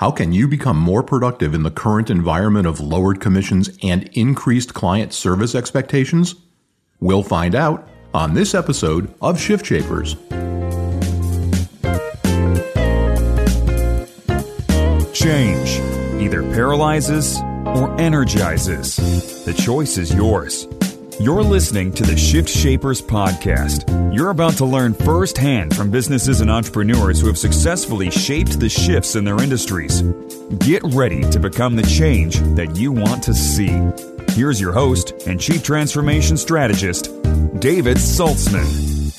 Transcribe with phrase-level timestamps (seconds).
[0.00, 4.72] How can you become more productive in the current environment of lowered commissions and increased
[4.72, 6.36] client service expectations?
[7.00, 10.14] We'll find out on this episode of Shift Shapers.
[15.12, 15.68] Change
[16.18, 18.96] either paralyzes or energizes.
[19.44, 20.66] The choice is yours.
[21.20, 23.84] You're listening to the Shift Shapers podcast.
[24.14, 29.16] You're about to learn firsthand from businesses and entrepreneurs who have successfully shaped the shifts
[29.16, 30.00] in their industries.
[30.60, 33.68] Get ready to become the change that you want to see.
[34.32, 37.12] Here's your host and Chief Transformation Strategist,
[37.60, 39.12] David Saltzman.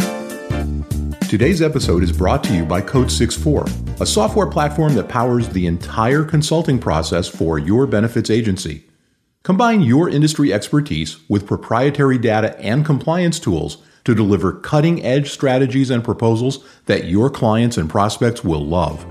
[1.29, 3.65] Today's episode is brought to you by Code 64,
[3.99, 8.87] a software platform that powers the entire consulting process for your benefits agency.
[9.43, 15.89] Combine your industry expertise with proprietary data and compliance tools to deliver cutting edge strategies
[15.89, 19.03] and proposals that your clients and prospects will love.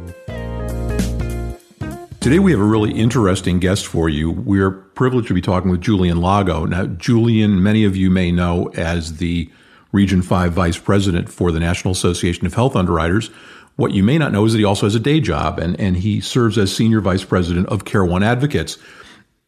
[2.21, 4.31] Today, we have a really interesting guest for you.
[4.31, 6.65] We're privileged to be talking with Julian Lago.
[6.65, 9.51] Now, Julian, many of you may know as the
[9.91, 13.33] Region 5 Vice President for the National Association of Health Underwriters.
[13.75, 15.97] What you may not know is that he also has a day job, and, and
[15.97, 18.79] he serves as Senior Vice President of Care One Advocates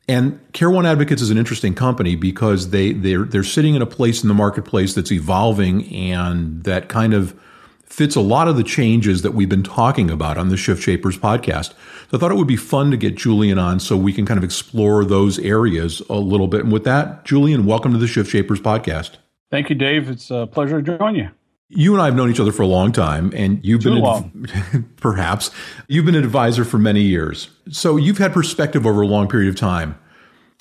[0.09, 3.87] and Care One Advocates is an interesting company because they they're they're sitting in a
[3.87, 7.39] place in the marketplace that's evolving and that kind of
[7.85, 11.19] fits a lot of the changes that we've been talking about on the Shift Shapers
[11.19, 11.75] podcast.
[12.11, 14.39] So I thought it would be fun to get Julian on so we can kind
[14.39, 16.63] of explore those areas a little bit.
[16.63, 19.19] And with that, Julian, welcome to the Shift Shapers podcast.
[19.51, 20.09] Thank you, Dave.
[20.09, 21.29] It's a pleasure to join you.
[21.75, 24.89] You and I have known each other for a long time, and you've Too been
[24.97, 25.51] perhaps
[25.89, 27.49] you've been an advisor for many years.
[27.71, 29.99] So you've had perspective over a long period of time.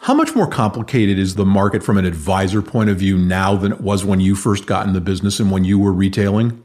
[0.01, 3.73] How much more complicated is the market from an advisor point of view now than
[3.73, 6.63] it was when you first got in the business and when you were retailing?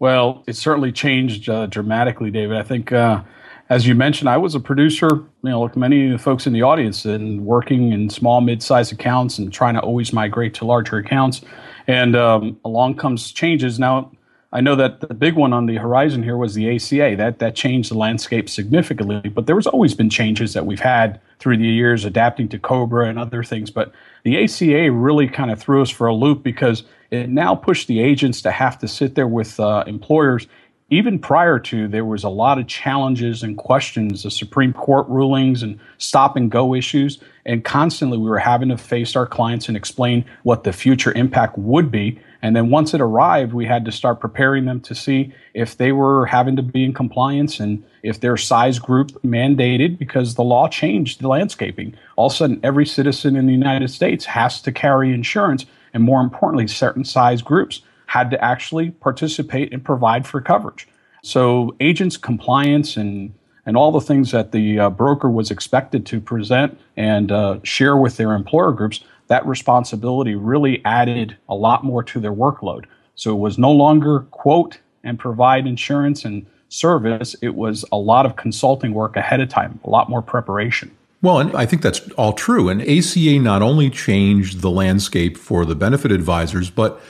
[0.00, 2.56] Well, it's certainly changed uh, dramatically, David.
[2.56, 3.22] I think, uh,
[3.68, 6.52] as you mentioned, I was a producer, you know, like many of the folks in
[6.52, 10.96] the audience, and working in small, mid-sized accounts and trying to always migrate to larger
[10.96, 11.42] accounts.
[11.86, 13.78] And um, along comes changes.
[13.78, 14.10] Now,
[14.54, 17.16] I know that the big one on the horizon here was the ACA.
[17.16, 19.28] That that changed the landscape significantly.
[19.28, 23.08] But there was always been changes that we've had through the years, adapting to COBRA
[23.08, 23.70] and other things.
[23.70, 23.92] But
[24.22, 28.00] the ACA really kind of threw us for a loop because it now pushed the
[28.00, 30.46] agents to have to sit there with uh, employers.
[30.94, 35.62] Even prior to, there was a lot of challenges and questions, the Supreme Court rulings
[35.62, 37.18] and stop and go issues.
[37.44, 41.58] And constantly we were having to face our clients and explain what the future impact
[41.58, 45.32] would be and then once it arrived, we had to start preparing them to see
[45.54, 50.34] if they were having to be in compliance and if their size group mandated because
[50.34, 51.94] the law changed the landscaping.
[52.16, 56.02] All of a sudden, every citizen in the United States has to carry insurance, and
[56.02, 57.80] more importantly, certain size groups
[58.14, 60.86] had to actually participate and provide for coverage.
[61.24, 63.34] So, agents' compliance and
[63.66, 67.96] and all the things that the uh, broker was expected to present and uh, share
[67.96, 72.84] with their employer groups that responsibility really added a lot more to their workload.
[73.14, 78.26] So it was no longer quote and provide insurance and service, it was a lot
[78.26, 80.90] of consulting work ahead of time, a lot more preparation.
[81.22, 82.68] Well, and I think that's all true.
[82.68, 87.00] And ACA not only changed the landscape for the benefit advisors, but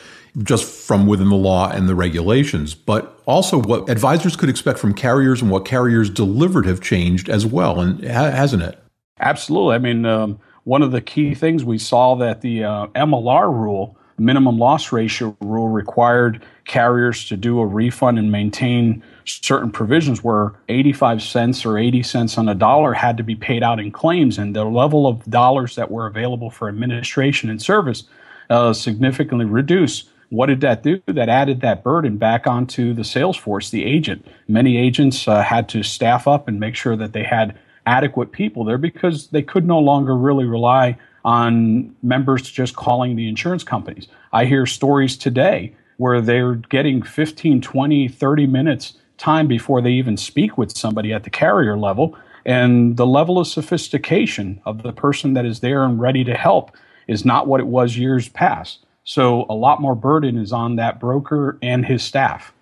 [0.43, 4.93] just from within the law and the regulations, but also what advisors could expect from
[4.93, 8.79] carriers and what carriers delivered have changed as well, and hasn't it?
[9.21, 9.77] Absolutely.
[9.77, 13.97] I mean, um, one of the key things we saw that the uh, MLR rule,
[14.19, 20.53] minimum loss ratio rule, required carriers to do a refund and maintain certain provisions where
[20.69, 24.37] 85 cents or 80 cents on a dollar had to be paid out in claims,
[24.37, 28.05] and the level of dollars that were available for administration and service
[28.51, 30.09] uh, significantly reduced.
[30.31, 31.03] What did that do?
[31.07, 34.27] That added that burden back onto the sales force, the agent.
[34.49, 38.65] Many agents uh, had to staff up and make sure that they had adequate people
[38.65, 44.09] there because they could no longer really rely on members just calling the insurance companies.
[44.33, 50.17] I hear stories today where they're getting 15, 20, 30 minutes time before they even
[50.17, 52.17] speak with somebody at the carrier level.
[52.45, 56.73] And the level of sophistication of the person that is there and ready to help
[57.07, 58.81] is not what it was years past.
[59.05, 62.53] So a lot more burden is on that broker and his staff.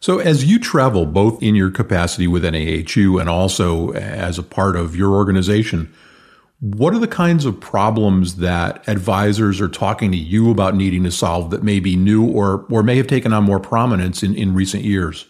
[0.00, 4.76] So, as you travel both in your capacity with NAHU and also as a part
[4.76, 5.90] of your organization,
[6.60, 11.10] what are the kinds of problems that advisors are talking to you about needing to
[11.10, 14.54] solve that may be new or, or may have taken on more prominence in, in
[14.54, 15.26] recent years?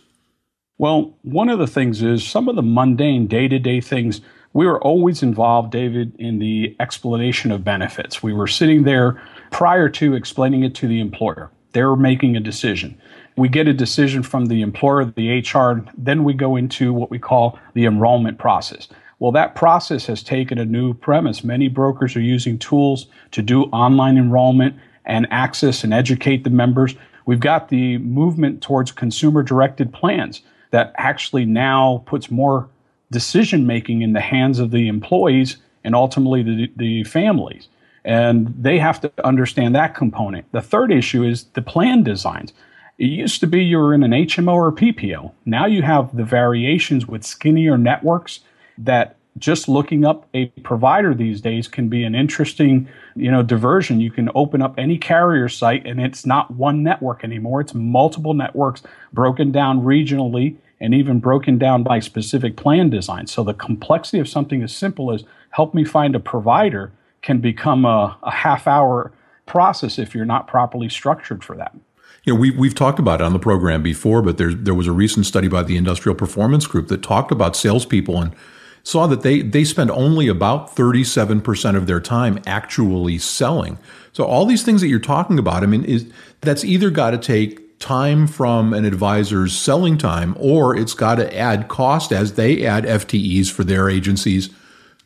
[0.79, 4.21] Well, one of the things is some of the mundane day to day things.
[4.53, 8.23] We were always involved, David, in the explanation of benefits.
[8.23, 11.51] We were sitting there prior to explaining it to the employer.
[11.73, 13.01] They're making a decision.
[13.37, 17.19] We get a decision from the employer, the HR, then we go into what we
[17.19, 18.89] call the enrollment process.
[19.19, 21.43] Well, that process has taken a new premise.
[21.43, 26.95] Many brokers are using tools to do online enrollment and access and educate the members.
[27.27, 32.69] We've got the movement towards consumer directed plans that actually now puts more
[33.11, 37.69] decision making in the hands of the employees and ultimately the, the families.
[38.05, 40.51] And they have to understand that component.
[40.53, 42.53] The third issue is the plan designs.
[42.99, 45.33] It used to be you were in an HMO or PPO.
[45.47, 48.41] Now you have the variations with skinnier networks
[48.79, 54.01] that just looking up a provider these days can be an interesting, you know, diversion.
[54.01, 57.61] You can open up any carrier site and it's not one network anymore.
[57.61, 63.27] It's multiple networks broken down regionally and even broken down by specific plan design.
[63.27, 66.93] So the complexity of something as simple as help me find a provider
[67.25, 69.11] can become a, a half hour
[69.47, 71.75] process if you're not properly structured for that.
[72.23, 74.87] You know, we, we've talked about it on the program before, but there, there was
[74.87, 78.35] a recent study by the Industrial Performance Group that talked about salespeople and
[78.83, 83.79] saw that they, they spend only about 37% of their time actually selling.
[84.13, 86.11] So all these things that you're talking about, I mean, is
[86.43, 91.37] that's either got to take time from an advisor's selling time or it's got to
[91.37, 94.51] add cost as they add FTEs for their agencies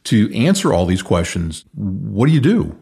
[0.04, 1.64] to answer all these questions.
[1.74, 2.76] What do you do?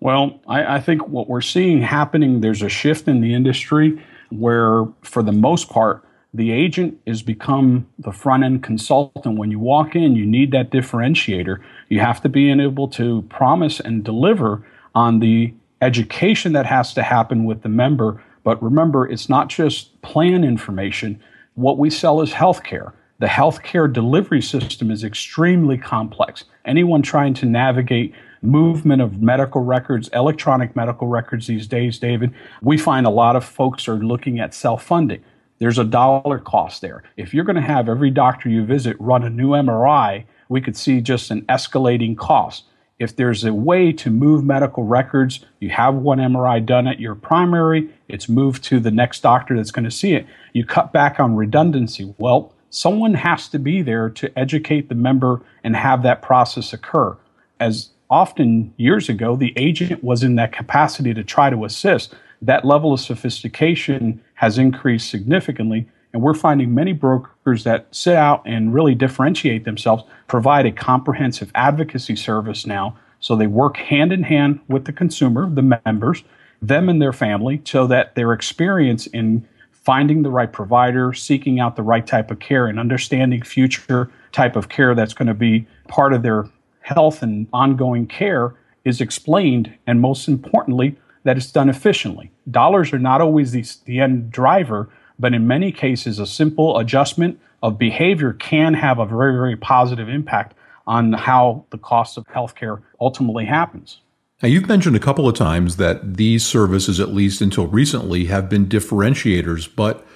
[0.00, 4.86] Well, I, I think what we're seeing happening, there's a shift in the industry where,
[5.02, 6.04] for the most part,
[6.34, 9.38] the agent is become the front end consultant.
[9.38, 11.60] When you walk in, you need that differentiator.
[11.88, 17.02] You have to be able to promise and deliver on the education that has to
[17.02, 18.22] happen with the member.
[18.44, 21.22] But remember, it's not just plan information.
[21.54, 22.92] What we sell is healthcare.
[23.18, 26.44] The healthcare delivery system is extremely complex.
[26.66, 32.76] Anyone trying to navigate movement of medical records, electronic medical records these days, David, we
[32.76, 35.24] find a lot of folks are looking at self funding.
[35.58, 37.04] There's a dollar cost there.
[37.16, 40.76] If you're going to have every doctor you visit run a new MRI, we could
[40.76, 42.64] see just an escalating cost.
[42.98, 47.14] If there's a way to move medical records, you have one MRI done at your
[47.14, 50.26] primary, it's moved to the next doctor that's going to see it.
[50.52, 52.14] You cut back on redundancy.
[52.18, 57.16] Well, someone has to be there to educate the member and have that process occur.
[57.60, 62.14] As often years ago, the agent was in that capacity to try to assist.
[62.42, 65.88] That level of sophistication has increased significantly.
[66.12, 71.50] And we're finding many brokers that sit out and really differentiate themselves provide a comprehensive
[71.54, 72.96] advocacy service now.
[73.20, 76.22] So they work hand in hand with the consumer, the members,
[76.62, 79.46] them and their family, so that their experience in
[79.86, 84.56] finding the right provider, seeking out the right type of care, and understanding future type
[84.56, 86.44] of care that's going to be part of their
[86.80, 88.52] health and ongoing care
[88.84, 89.72] is explained.
[89.86, 92.32] And most importantly, that it's done efficiently.
[92.50, 94.88] Dollars are not always the, the end driver,
[95.20, 100.08] but in many cases, a simple adjustment of behavior can have a very, very positive
[100.08, 100.56] impact
[100.88, 104.00] on how the cost of healthcare ultimately happens.
[104.42, 108.50] Now, you've mentioned a couple of times that these services, at least until recently, have
[108.50, 110.06] been differentiators, but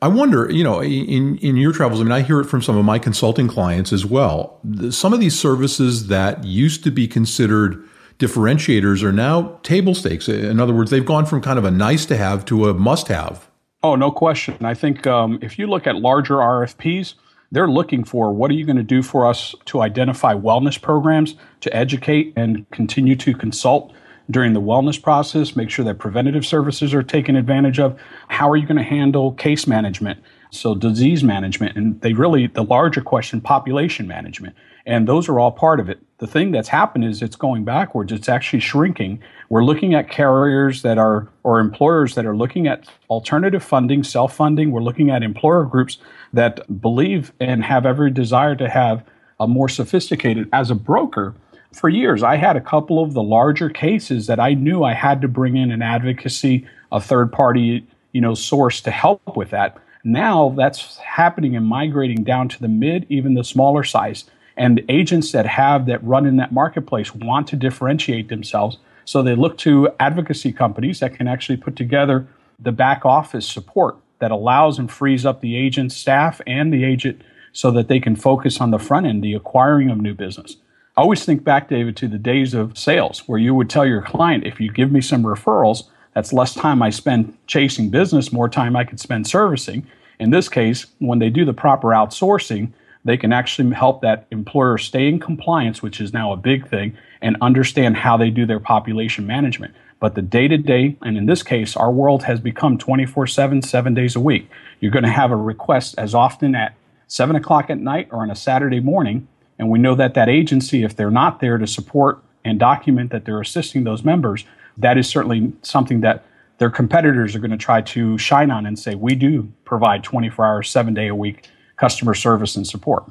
[0.00, 2.76] I wonder, you know, in, in your travels, I mean, I hear it from some
[2.76, 4.58] of my consulting clients as well.
[4.90, 7.88] Some of these services that used to be considered
[8.18, 10.28] differentiators are now table stakes.
[10.28, 13.08] In other words, they've gone from kind of a nice to have to a must
[13.08, 13.48] have.
[13.84, 14.56] Oh, no question.
[14.64, 17.14] I think um, if you look at larger RFPs,
[17.52, 21.36] they're looking for what are you going to do for us to identify wellness programs,
[21.60, 23.92] to educate and continue to consult
[24.30, 27.98] during the wellness process, make sure that preventative services are taken advantage of.
[28.28, 30.20] How are you going to handle case management?
[30.50, 34.54] So, disease management, and they really, the larger question, population management.
[34.84, 38.12] And those are all part of it the thing that's happened is it's going backwards.
[38.12, 39.20] It's actually shrinking.
[39.52, 44.34] We're looking at carriers that are, or employers that are looking at alternative funding, self
[44.34, 44.70] funding.
[44.70, 45.98] We're looking at employer groups
[46.32, 49.04] that believe and have every desire to have
[49.38, 51.34] a more sophisticated, as a broker,
[51.74, 55.20] for years, I had a couple of the larger cases that I knew I had
[55.20, 59.76] to bring in an advocacy, a third party, you know, source to help with that.
[60.02, 64.24] Now that's happening and migrating down to the mid, even the smaller size.
[64.56, 68.78] And agents that have that run in that marketplace want to differentiate themselves.
[69.04, 72.26] So they look to advocacy companies that can actually put together
[72.58, 77.22] the back office support that allows and frees up the agent staff and the agent
[77.52, 80.56] so that they can focus on the front end, the acquiring of new business.
[80.96, 84.02] I always think back, David, to the days of sales where you would tell your
[84.02, 88.48] client, if you give me some referrals, that's less time I spend chasing business, more
[88.48, 89.86] time I could spend servicing.
[90.18, 92.72] In this case, when they do the proper outsourcing,
[93.04, 96.96] they can actually help that employer stay in compliance, which is now a big thing,
[97.20, 99.74] and understand how they do their population management.
[99.98, 103.62] But the day to day, and in this case, our world has become 24 7,
[103.62, 104.48] seven days a week.
[104.80, 106.74] You're going to have a request as often at
[107.06, 109.28] 7 o'clock at night or on a Saturday morning.
[109.58, 113.24] And we know that that agency, if they're not there to support and document that
[113.24, 114.44] they're assisting those members,
[114.76, 116.24] that is certainly something that
[116.58, 120.44] their competitors are going to try to shine on and say, we do provide 24
[120.44, 121.48] hours, seven day a week
[121.82, 123.02] customer service and support.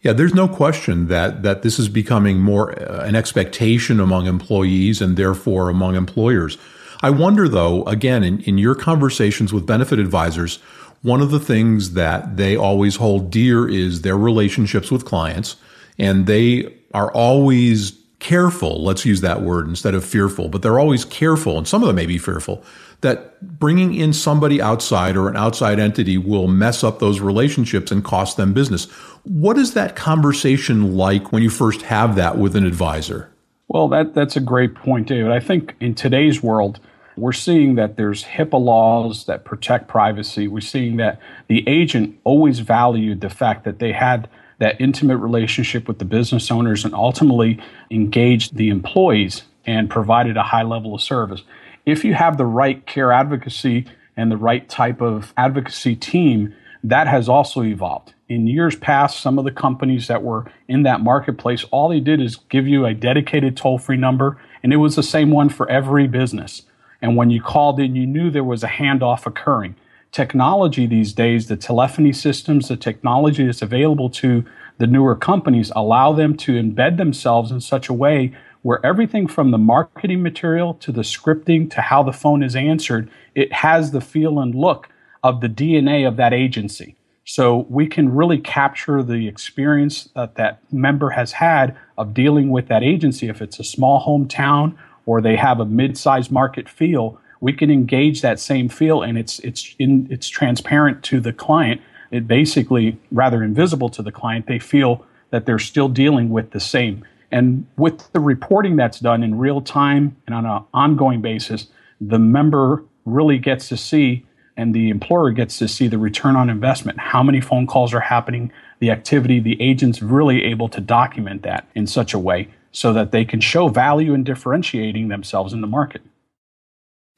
[0.00, 5.02] Yeah, there's no question that that this is becoming more uh, an expectation among employees
[5.02, 6.56] and therefore among employers.
[7.02, 10.56] I wonder though, again, in, in your conversations with benefit advisors,
[11.02, 15.56] one of the things that they always hold dear is their relationships with clients,
[15.98, 21.04] and they are always careful, let's use that word instead of fearful, but they're always
[21.04, 22.64] careful, and some of them may be fearful,
[23.02, 28.04] that bringing in somebody outside or an outside entity will mess up those relationships and
[28.04, 28.86] cost them business.
[29.24, 33.30] What is that conversation like when you first have that with an advisor?
[33.68, 35.30] Well, that, that's a great point, David.
[35.30, 36.80] I think in today's world,
[37.16, 40.48] we're seeing that there's HIPAA laws that protect privacy.
[40.48, 45.86] We're seeing that the agent always valued the fact that they had that intimate relationship
[45.86, 47.60] with the business owners and ultimately
[47.90, 51.42] engaged the employees and provided a high level of service.
[51.84, 53.86] If you have the right care advocacy
[54.16, 58.14] and the right type of advocacy team, that has also evolved.
[58.28, 62.20] In years past, some of the companies that were in that marketplace, all they did
[62.20, 65.68] is give you a dedicated toll free number, and it was the same one for
[65.70, 66.62] every business.
[67.02, 69.76] And when you called in, you knew there was a handoff occurring
[70.16, 74.46] technology these days, the telephony systems, the technology that's available to
[74.78, 79.50] the newer companies allow them to embed themselves in such a way where everything from
[79.50, 84.00] the marketing material to the scripting to how the phone is answered, it has the
[84.00, 84.88] feel and look
[85.22, 86.96] of the DNA of that agency.
[87.26, 92.68] So we can really capture the experience that that member has had of dealing with
[92.68, 93.28] that agency.
[93.28, 98.22] If it's a small hometown or they have a mid-sized market feel, we can engage
[98.22, 101.80] that same feel and it's it's in it's transparent to the client.
[102.10, 106.60] It basically rather invisible to the client they feel that they're still dealing with the
[106.60, 107.04] same.
[107.32, 111.66] And with the reporting that's done in real time and on an ongoing basis
[112.00, 114.24] the member really gets to see
[114.56, 118.00] and the employer gets to see the return on investment how many phone calls are
[118.00, 122.92] happening the activity the agent's really able to document that in such a way so
[122.92, 126.02] that they can show value in differentiating themselves in the market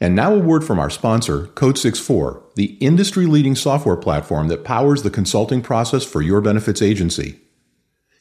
[0.00, 5.02] and now a word from our sponsor, Code64, the industry leading software platform that powers
[5.02, 7.40] the consulting process for your benefits agency.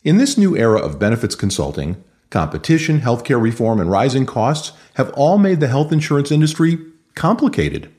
[0.03, 5.38] In this new era of benefits consulting, competition, healthcare reform, and rising costs have all
[5.38, 6.79] made the health insurance industry
[7.15, 7.91] complicated.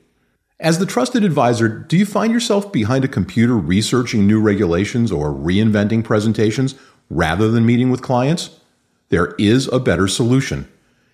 [0.59, 5.31] As the trusted advisor, do you find yourself behind a computer researching new regulations or
[5.31, 6.75] reinventing presentations
[7.09, 8.59] rather than meeting with clients?
[9.07, 10.67] There is a better solution.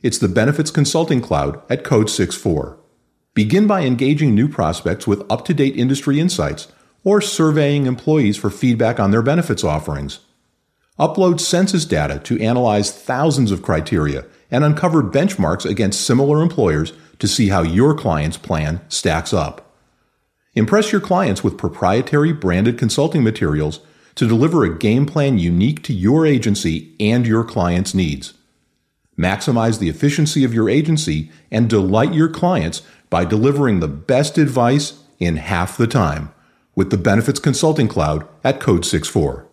[0.06, 2.78] It's the Benefits Consulting Cloud at Code 64.
[3.34, 6.68] Begin by engaging new prospects with up to date industry insights
[7.04, 10.20] or surveying employees for feedback on their benefits offerings.
[11.00, 17.28] Upload census data to analyze thousands of criteria and uncover benchmarks against similar employers to
[17.28, 19.74] see how your client's plan stacks up.
[20.54, 23.80] Impress your clients with proprietary branded consulting materials
[24.14, 28.35] to deliver a game plan unique to your agency and your client's needs.
[29.18, 35.02] Maximize the efficiency of your agency and delight your clients by delivering the best advice
[35.20, 36.34] in half the time
[36.76, 39.48] with the Benefits Consulting Cloud at Code 64.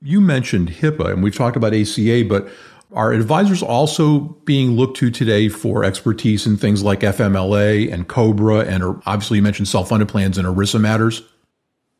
[0.00, 2.48] You mentioned HIPAA and we've talked about ACA, but
[2.92, 8.60] are advisors also being looked to today for expertise in things like FMLA and COBRA
[8.60, 11.22] and obviously you mentioned self-funded plans and ERISA matters?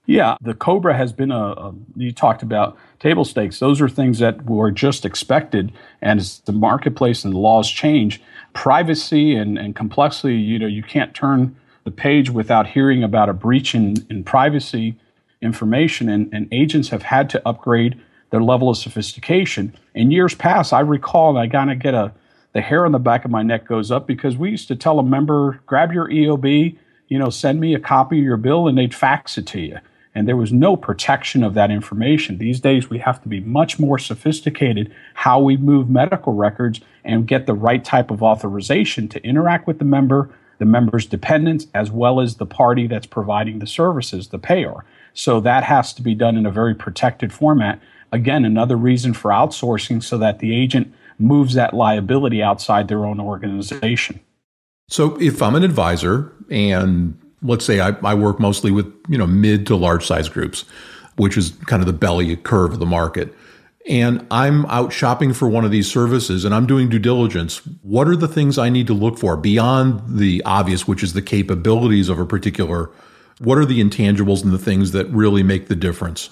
[0.07, 3.59] Yeah, the Cobra has been a, a, you talked about table stakes.
[3.59, 5.73] Those are things that were just expected.
[6.01, 8.23] And as the marketplace and the laws change,
[8.53, 13.33] privacy and, and complexity, you know, you can't turn the page without hearing about a
[13.33, 14.95] breach in, in privacy
[15.43, 16.09] information.
[16.09, 19.75] And, and agents have had to upgrade their level of sophistication.
[19.95, 22.13] In years past, I recall, I kind of get a,
[22.53, 25.01] the hair on the back of my neck goes up because we used to tell
[25.01, 28.79] a member, grab your EOB, you know, send me a copy of your bill, and
[28.79, 29.79] they'd fax it to you
[30.17, 32.39] and there was no protection of that information.
[32.39, 37.29] These days, we have to be much more sophisticated how we move medical records and
[37.29, 41.91] get the right type of authorization to interact with the member, the member's dependents, as
[41.91, 44.87] well as the party that's providing the services, the payer.
[45.13, 47.79] So that has to be done in a very protected format.
[48.11, 53.21] Again, another reason for outsourcing so that the agent moves that liability outside their own
[53.21, 54.21] organization.
[54.89, 59.27] So if I'm an advisor and let's say I, I work mostly with you know
[59.27, 60.65] mid to large size groups,
[61.17, 63.35] which is kind of the belly curve of the market.
[63.89, 68.09] and I'm out shopping for one of these services and I'm doing due diligence, what
[68.09, 72.09] are the things I need to look for beyond the obvious, which is the capabilities
[72.09, 72.91] of a particular?
[73.39, 76.31] What are the intangibles and the things that really make the difference?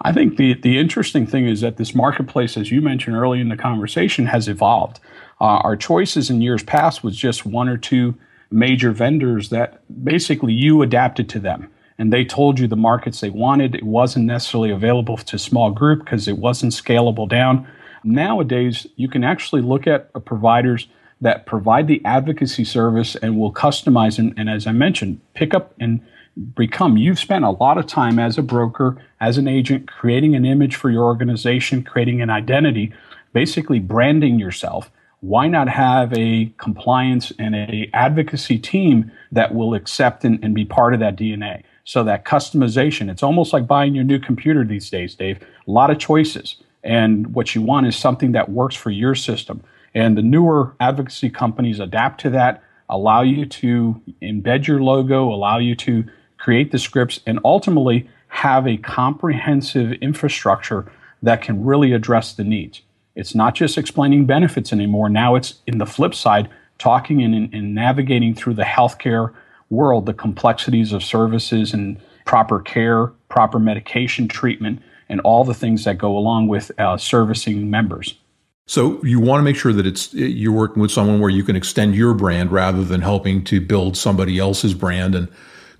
[0.00, 3.50] I think the, the interesting thing is that this marketplace, as you mentioned early in
[3.50, 4.98] the conversation, has evolved.
[5.40, 8.16] Uh, our choices in years past was just one or two
[8.52, 13.30] major vendors that basically you adapted to them and they told you the markets they
[13.30, 13.74] wanted.
[13.74, 17.66] It wasn't necessarily available to small group because it wasn't scalable down.
[18.04, 20.88] Nowadays, you can actually look at providers
[21.20, 25.74] that provide the advocacy service and will customize and, and as I mentioned, pick up
[25.78, 26.00] and
[26.56, 26.96] become.
[26.96, 30.74] You've spent a lot of time as a broker, as an agent, creating an image
[30.74, 32.92] for your organization, creating an identity,
[33.32, 34.90] basically branding yourself
[35.22, 40.64] why not have a compliance and a advocacy team that will accept and, and, be
[40.64, 41.62] part of that DNA?
[41.84, 45.38] So that customization, it's almost like buying your new computer these days, Dave.
[45.40, 46.56] A lot of choices.
[46.82, 49.62] And what you want is something that works for your system.
[49.94, 55.58] And the newer advocacy companies adapt to that, allow you to embed your logo, allow
[55.58, 56.04] you to
[56.38, 60.90] create the scripts, and ultimately have a comprehensive infrastructure
[61.22, 62.82] that can really address the needs.
[63.14, 65.08] It's not just explaining benefits anymore.
[65.08, 69.32] Now it's in the flip side, talking and, and navigating through the healthcare
[69.70, 75.84] world, the complexities of services and proper care, proper medication treatment, and all the things
[75.84, 78.14] that go along with uh, servicing members.
[78.66, 81.56] So you want to make sure that it's you're working with someone where you can
[81.56, 85.28] extend your brand rather than helping to build somebody else's brand and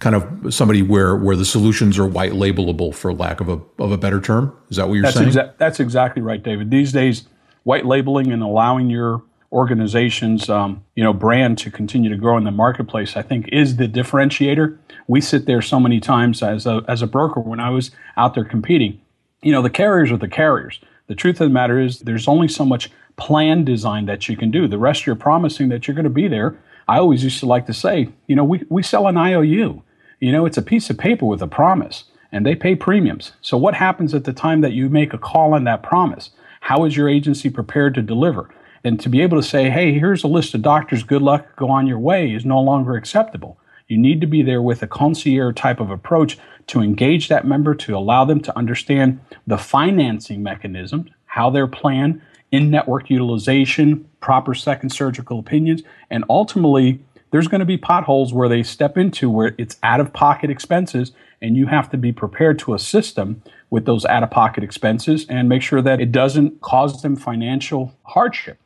[0.02, 3.92] kind of somebody where where the solutions are white labelable for lack of a of
[3.92, 4.54] a better term.
[4.68, 5.30] Is that what you're that's saying?
[5.30, 6.70] Exa- that's exactly right, David.
[6.70, 7.28] These days,
[7.62, 12.42] white labeling and allowing your organization's um, you know brand to continue to grow in
[12.42, 14.76] the marketplace, I think, is the differentiator.
[15.06, 18.34] We sit there so many times as a as a broker when I was out
[18.34, 19.00] there competing.
[19.40, 20.80] You know, the carriers are the carriers.
[21.06, 24.50] The truth of the matter is, there's only so much plan design that you can
[24.50, 24.66] do.
[24.66, 26.58] The rest you're promising that you're going to be there.
[26.88, 29.82] I always used to like to say, you know, we, we sell an IOU.
[30.22, 33.32] You know, it's a piece of paper with a promise, and they pay premiums.
[33.40, 36.30] So, what happens at the time that you make a call on that promise?
[36.60, 38.48] How is your agency prepared to deliver?
[38.84, 41.70] And to be able to say, hey, here's a list of doctors, good luck, go
[41.70, 43.58] on your way, is no longer acceptable.
[43.88, 47.74] You need to be there with a concierge type of approach to engage that member,
[47.74, 49.18] to allow them to understand
[49.48, 57.00] the financing mechanisms, how their plan, in network utilization, proper second surgical opinions, and ultimately
[57.32, 61.12] there's going to be potholes where they step into where it's out of pocket expenses
[61.40, 65.26] and you have to be prepared to assist them with those out of pocket expenses
[65.28, 68.58] and make sure that it doesn't cause them financial hardship.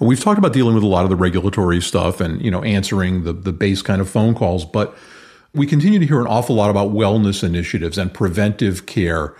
[0.00, 3.24] We've talked about dealing with a lot of the regulatory stuff and you know answering
[3.24, 4.96] the the base kind of phone calls, but
[5.54, 9.34] we continue to hear an awful lot about wellness initiatives and preventive care.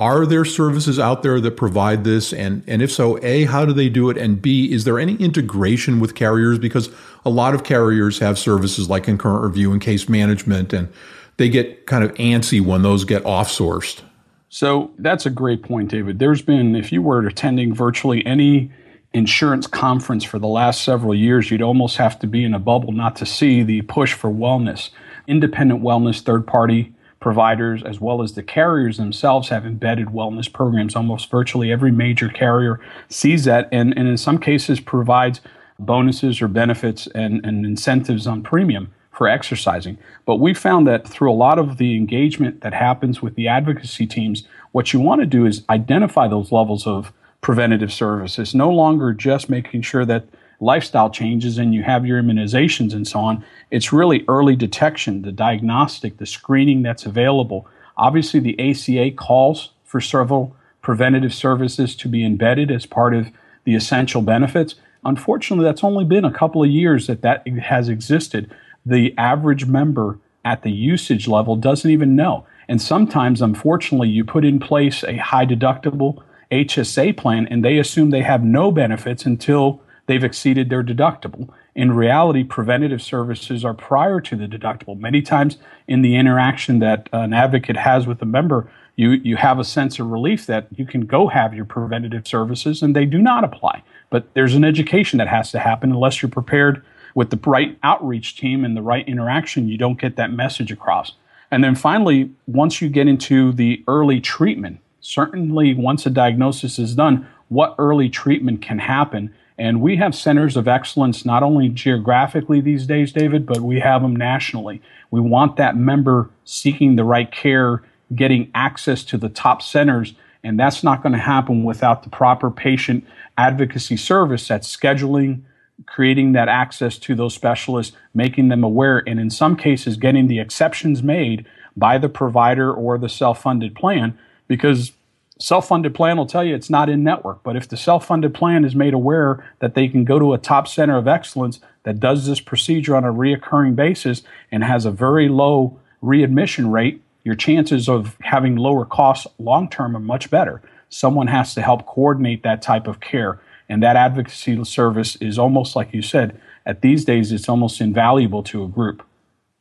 [0.00, 2.32] Are there services out there that provide this?
[2.32, 4.16] And, and if so, A, how do they do it?
[4.16, 6.58] And B, is there any integration with carriers?
[6.58, 6.88] Because
[7.26, 10.88] a lot of carriers have services like concurrent review and case management, and
[11.36, 14.00] they get kind of antsy when those get off-sourced.
[14.48, 16.18] So that's a great point, David.
[16.18, 18.72] There's been, if you were attending virtually any
[19.12, 22.92] insurance conference for the last several years, you'd almost have to be in a bubble
[22.92, 24.88] not to see the push for wellness.
[25.26, 30.96] Independent wellness, third party providers, as well as the carriers themselves, have embedded wellness programs.
[30.96, 35.40] Almost virtually every major carrier sees that and, and in some cases provides
[35.78, 39.98] bonuses or benefits and, and incentives on premium for exercising.
[40.24, 44.06] But we found that through a lot of the engagement that happens with the advocacy
[44.06, 49.12] teams, what you want to do is identify those levels of preventative services, no longer
[49.12, 50.26] just making sure that
[50.60, 53.44] lifestyle changes and you have your immunizations and so on.
[53.70, 57.66] It's really early detection, the diagnostic, the screening that's available.
[57.96, 63.28] Obviously, the ACA calls for several preventative services to be embedded as part of
[63.64, 64.74] the essential benefits.
[65.04, 68.54] Unfortunately, that's only been a couple of years that that has existed.
[68.84, 72.46] The average member at the usage level doesn't even know.
[72.68, 78.10] And sometimes, unfortunately, you put in place a high deductible HSA plan and they assume
[78.10, 81.48] they have no benefits until they've exceeded their deductible.
[81.76, 84.98] In reality, preventative services are prior to the deductible.
[84.98, 89.60] Many times in the interaction that an advocate has with a member, you, you have
[89.60, 93.18] a sense of relief that you can go have your preventative services and they do
[93.18, 93.84] not apply.
[94.10, 96.82] But there's an education that has to happen unless you're prepared
[97.14, 101.12] with the right outreach team and the right interaction, you don't get that message across.
[101.52, 106.96] And then finally, once you get into the early treatment, certainly once a diagnosis is
[106.96, 112.62] done, what early treatment can happen and we have centers of excellence not only geographically
[112.62, 114.80] these days, David, but we have them nationally.
[115.10, 117.82] We want that member seeking the right care,
[118.14, 122.50] getting access to the top centers, And that's not going to happen without the proper
[122.50, 123.04] patient
[123.36, 125.42] advocacy service that's scheduling,
[125.84, 130.40] creating that access to those specialists, making them aware, and in some cases, getting the
[130.40, 131.44] exceptions made
[131.76, 134.18] by the provider or the self funded plan
[134.48, 134.92] because
[135.40, 137.42] self funded plan will tell you it's not in network.
[137.42, 140.38] But if the self funded plan is made aware that they can go to a
[140.38, 144.22] top center of excellence that does this procedure on a reoccurring basis
[144.52, 149.96] and has a very low readmission rate, your chances of having lower costs long term
[149.96, 150.62] are much better.
[150.88, 153.40] Someone has to help coordinate that type of care.
[153.68, 158.42] And that advocacy service is almost like you said, at these days, it's almost invaluable
[158.44, 159.02] to a group.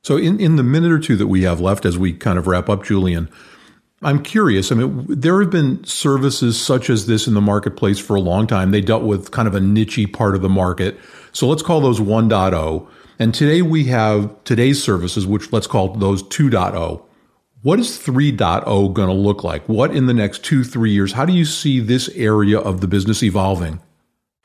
[0.04, 2.48] So, in, in the minute or two that we have left as we kind of
[2.48, 3.30] wrap up, Julian,
[4.02, 4.72] I'm curious.
[4.72, 8.48] I mean, there have been services such as this in the marketplace for a long
[8.48, 8.72] time.
[8.72, 10.98] They dealt with kind of a niche part of the market.
[11.34, 12.88] So let's call those 1.0.
[13.20, 17.04] And today we have today's services, which let's call those 2.0.
[17.62, 19.68] What is 3.0 going to look like?
[19.68, 21.12] What in the next two, three years?
[21.12, 23.82] How do you see this area of the business evolving?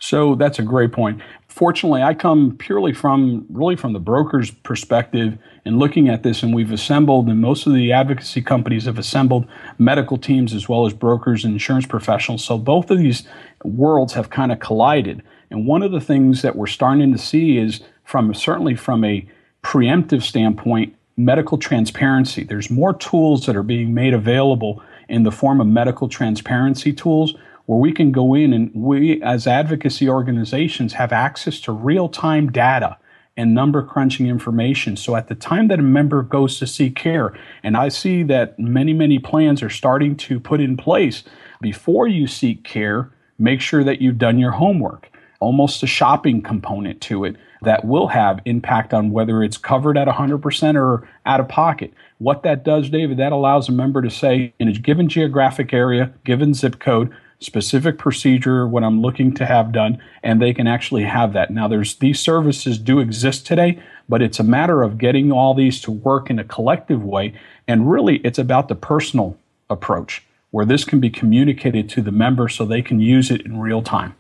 [0.04, 1.22] So that's a great point.
[1.48, 6.54] Fortunately, I come purely from really from the broker's perspective in looking at this, and
[6.54, 9.46] we've assembled, and most of the advocacy companies have assembled
[9.78, 12.44] medical teams as well as brokers and insurance professionals.
[12.44, 13.26] So both of these
[13.64, 15.22] worlds have kind of collided.
[15.48, 19.26] And one of the things that we're starting to see is from certainly from a
[19.62, 22.44] preemptive standpoint, medical transparency.
[22.44, 27.34] There's more tools that are being made available in the form of medical transparency tools
[27.66, 32.50] where we can go in and we, as advocacy organizations, have access to real time
[32.50, 32.98] data
[33.36, 34.96] and number crunching information.
[34.96, 38.58] So at the time that a member goes to seek care, and I see that
[38.58, 41.24] many, many plans are starting to put in place
[41.60, 45.10] before you seek care, make sure that you've done your homework.
[45.40, 50.06] Almost a shopping component to it that will have impact on whether it's covered at
[50.06, 51.92] 100% or out of pocket.
[52.18, 56.12] What that does, David, that allows a member to say in a given geographic area,
[56.24, 57.12] given zip code,
[57.44, 61.50] specific procedure, what I'm looking to have done, and they can actually have that.
[61.50, 63.78] Now, there's these services do exist today,
[64.08, 67.34] but it's a matter of getting all these to work in a collective way.
[67.68, 69.38] And really, it's about the personal
[69.70, 73.58] approach where this can be communicated to the member so they can use it in
[73.58, 74.14] real time.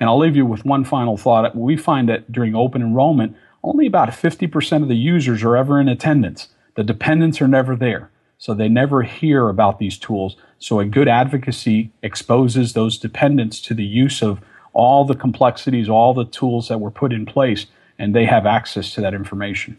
[0.00, 1.54] And I'll leave you with one final thought.
[1.54, 5.88] We find that during open enrollment, only about 50% of the users are ever in
[5.88, 6.48] attendance.
[6.74, 8.10] The dependents are never there.
[8.44, 10.36] So they never hear about these tools.
[10.58, 14.38] So a good advocacy exposes those dependents to the use of
[14.74, 17.64] all the complexities, all the tools that were put in place,
[17.98, 19.78] and they have access to that information.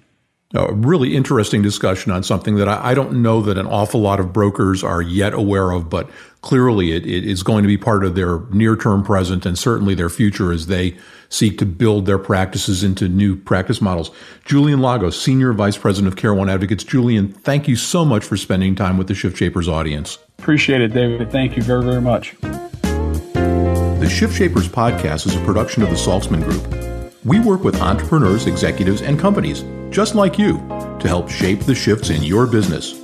[0.55, 4.21] A really interesting discussion on something that I, I, don't know that an awful lot
[4.21, 6.09] of brokers are yet aware of, but
[6.41, 9.95] clearly it, it is going to be part of their near term present and certainly
[9.95, 10.95] their future as they
[11.27, 14.11] seek to build their practices into new practice models.
[14.45, 16.85] Julian Lagos, Senior Vice President of Care One Advocates.
[16.85, 20.19] Julian, thank you so much for spending time with the Shift Shapers audience.
[20.39, 21.31] Appreciate it, David.
[21.31, 22.35] Thank you very, very much.
[22.41, 26.94] The Shift Shapers podcast is a production of the Saltzman Group.
[27.25, 30.57] We work with entrepreneurs, executives, and companies just like you
[30.99, 33.01] to help shape the shifts in your business.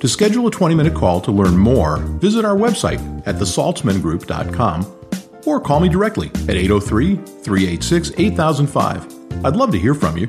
[0.00, 5.60] To schedule a 20 minute call to learn more, visit our website at thesaltzmangroup.com or
[5.60, 9.44] call me directly at 803 386 8005.
[9.44, 10.28] I'd love to hear from you.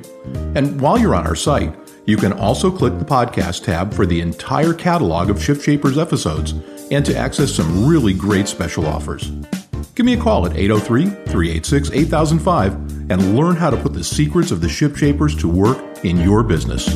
[0.55, 4.21] And while you're on our site, you can also click the podcast tab for the
[4.21, 6.53] entire catalog of Shift Shapers episodes
[6.91, 9.31] and to access some really great special offers.
[9.95, 14.51] Give me a call at 803 386 8005 and learn how to put the secrets
[14.51, 16.87] of the Shift Shapers to work in your business.